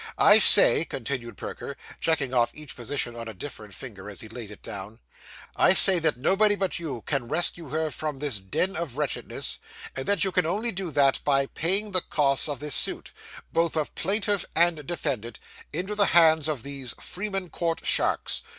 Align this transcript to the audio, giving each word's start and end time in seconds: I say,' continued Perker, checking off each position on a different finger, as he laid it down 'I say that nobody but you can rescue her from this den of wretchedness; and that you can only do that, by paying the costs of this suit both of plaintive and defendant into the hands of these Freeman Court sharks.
I 0.17 0.39
say,' 0.39 0.83
continued 0.83 1.37
Perker, 1.37 1.77
checking 1.99 2.33
off 2.33 2.49
each 2.55 2.75
position 2.75 3.15
on 3.15 3.27
a 3.27 3.35
different 3.35 3.75
finger, 3.75 4.09
as 4.09 4.21
he 4.21 4.27
laid 4.27 4.49
it 4.49 4.63
down 4.63 4.97
'I 5.57 5.73
say 5.75 5.99
that 5.99 6.17
nobody 6.17 6.55
but 6.55 6.79
you 6.79 7.03
can 7.05 7.27
rescue 7.27 7.69
her 7.69 7.91
from 7.91 8.17
this 8.17 8.39
den 8.39 8.75
of 8.75 8.97
wretchedness; 8.97 9.59
and 9.95 10.07
that 10.07 10.23
you 10.23 10.31
can 10.31 10.47
only 10.47 10.71
do 10.71 10.89
that, 10.89 11.19
by 11.23 11.45
paying 11.45 11.91
the 11.91 12.01
costs 12.01 12.49
of 12.49 12.59
this 12.59 12.73
suit 12.73 13.11
both 13.53 13.75
of 13.77 13.93
plaintive 13.93 14.43
and 14.55 14.87
defendant 14.87 15.39
into 15.71 15.93
the 15.93 16.07
hands 16.17 16.47
of 16.47 16.63
these 16.63 16.95
Freeman 16.99 17.51
Court 17.51 17.81
sharks. 17.85 18.41